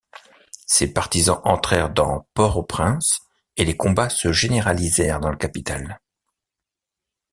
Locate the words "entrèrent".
1.43-1.91